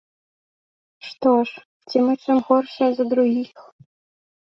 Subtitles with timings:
[1.07, 3.53] Што ж, ці мы чым горшыя за другіх?